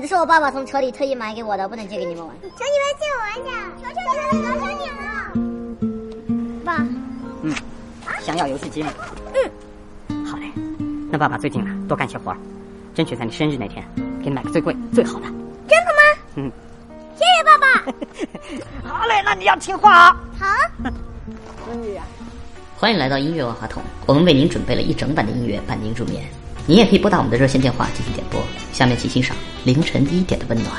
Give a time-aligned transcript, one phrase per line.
[0.00, 2.34] 这是我爸爸从车里特意买给我的，不能借给你们玩。
[2.42, 3.98] 求你们借我玩下，求求
[4.32, 5.02] 你了，求求你了。
[6.64, 6.76] 爸，
[7.42, 7.54] 嗯，
[8.20, 8.92] 想要游戏机吗？
[10.08, 10.50] 嗯，好嘞。
[11.10, 12.36] 那爸爸最近啊，多干些活儿，
[12.94, 13.84] 争取在你生日那天
[14.22, 15.26] 给你买个最贵最好的。
[15.68, 16.00] 真的吗？
[16.36, 16.50] 嗯，
[17.16, 17.66] 谢谢爸爸。
[18.88, 20.16] 好嘞，那你要听话啊。
[20.38, 20.46] 好。
[21.66, 22.04] 生日啊！
[22.76, 26.24] 欢迎来到音乐万花筒，我们为您准备了一整版的音乐伴您入眠。
[26.66, 28.40] 您也可以拨打我们的热线电话进行点播。
[28.72, 30.72] 下面请欣赏凌晨一点的温暖。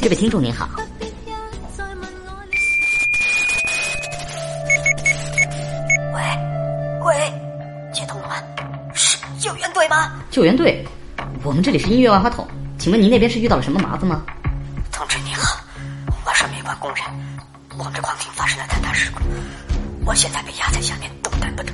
[0.00, 0.68] 这位听众您好。
[6.12, 6.22] 喂
[7.06, 7.32] 喂，
[7.90, 8.34] 接通了吗？
[8.92, 10.12] 是救援队吗？
[10.30, 10.86] 救援队，
[11.42, 14.22] 我们这里是音乐万花筒，请问您那边是遇到了什么麻烦吗？
[16.64, 17.04] 同志你好，我是煤矿工人，
[17.76, 19.20] 我们这矿井发生了坍塌事故，
[20.06, 21.70] 我现在被压在下面动弹不得，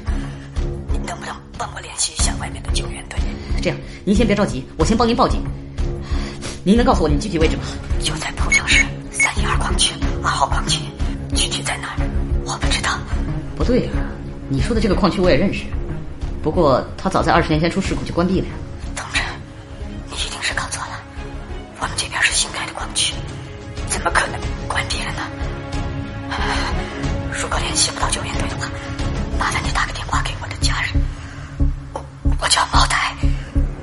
[0.91, 3.19] 您能不能帮我联系一下外面的救援队？
[3.63, 5.43] 这样，您先别着急，我先帮您报警。
[6.65, 7.63] 您能告诉我你具体位置吗？
[8.03, 10.83] 就在浦江市三一二矿区二号矿区，
[11.35, 11.97] 具体在哪儿
[12.45, 12.99] 我不知道。
[13.57, 13.93] 不对呀、
[14.49, 15.65] 你说的这个矿区我也认识，
[16.43, 18.53] 不过它早在二十年前出事故就关闭了呀。
[18.97, 19.21] 同志，
[20.11, 21.01] 你一定是搞错了，
[21.79, 23.15] 我们这边是新开的矿区，
[23.91, 25.23] 怎么可能关闭了呢？
[27.33, 28.67] 如果联系不到救援队的话，
[29.39, 30.91] 麻烦你打个电话给我的家人。
[31.93, 32.01] 我
[32.41, 33.13] 我叫茅台，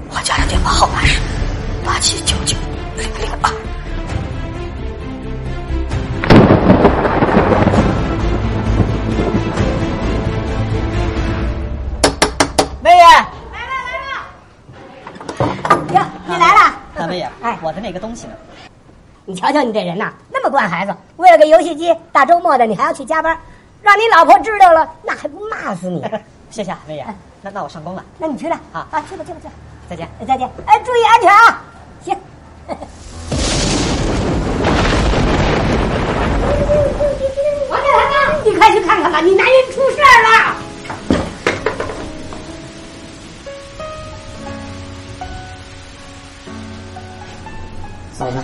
[0.09, 1.19] 我家的电话号码是
[1.85, 2.55] 八七九九
[2.95, 3.51] 零零二。
[12.81, 13.03] 魏爷，
[15.93, 16.73] 呀，你来了！
[16.95, 18.33] 大魏爷，哎我的那个东西呢？
[19.29, 23.37] 你瞧瞧你这人呐，那么惯孩子，为了个游戏机，大周末的你还要去加班，
[23.81, 26.01] 让你老婆知道了，那还不骂死你？
[26.49, 27.05] 谢谢啊，魏爷。
[27.41, 29.53] 那那我上工了，那你去了啊啊，去吧去吧去吧，
[29.89, 30.07] 再见。
[30.25, 30.49] 再见。
[30.65, 31.61] 哎，注意安全啊！
[32.05, 32.17] 行。
[37.69, 40.55] 王建堂啊，你快去看看吧，你男人出事儿了。
[48.13, 48.37] 嫂子，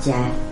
[0.00, 0.48] 节哀。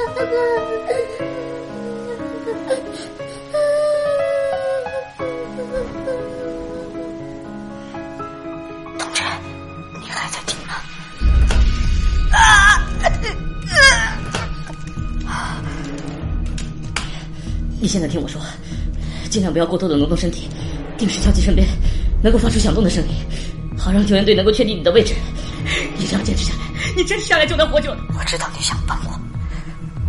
[0.00, 1.26] 同
[17.80, 18.38] 你现在听我说，
[19.30, 20.48] 尽量不要过多的挪动身体，
[20.98, 21.66] 定时敲击身边
[22.22, 23.14] 能够发出响动的声音，
[23.78, 25.14] 好让救援队能够确定你的位置。
[25.98, 28.00] 一定要坚持下来，你坚持下来就能活久的。
[28.18, 29.18] 我知道你想帮我，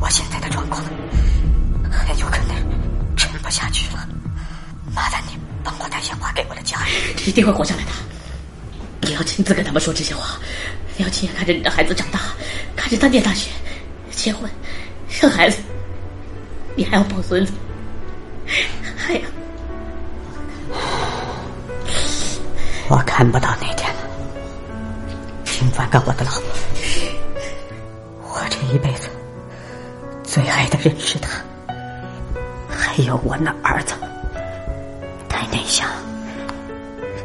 [0.02, 0.84] 我现在的状况
[1.90, 2.56] 很有可能
[3.16, 4.06] 撑不下去了。
[4.94, 6.94] 麻烦你帮我打电话给我的家人。
[7.26, 7.92] 一定会活下来的。
[9.08, 10.38] 你要亲自跟他们说这些话，
[10.98, 12.20] 你要亲眼看着你的孩子长大，
[12.76, 13.50] 看着他念大学、
[14.12, 14.50] 结婚、
[15.08, 15.60] 生孩子，
[16.82, 17.54] 你还要抱孙子，
[18.98, 19.22] 还要
[22.90, 24.00] 我看不到那天了。
[25.46, 26.42] 请转告我的老婆，
[28.24, 29.10] 我这一辈子
[30.24, 31.30] 最爱的人是他，
[32.68, 33.94] 还有我那儿子，
[35.30, 35.88] 太内向，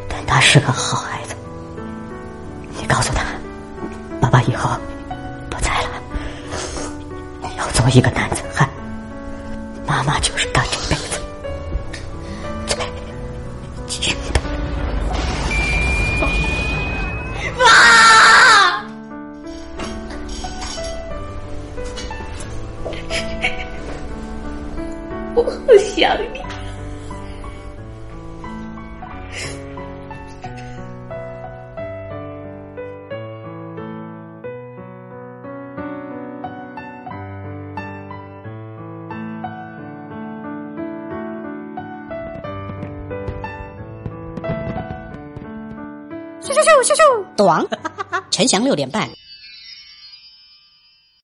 [0.06, 1.34] 但他是个好孩子。
[2.78, 3.24] 你告诉他，
[4.20, 4.78] 爸爸以后
[5.48, 5.88] 不在了，
[7.56, 8.42] 要做一个男子，
[10.06, 11.20] 妈就是他这辈子
[13.88, 14.40] 最亲的。
[25.34, 25.50] 我好
[25.96, 26.45] 想你。
[46.46, 47.24] 咻咻咻咻咻。
[47.36, 47.66] 短，
[48.30, 49.08] 陈翔六点半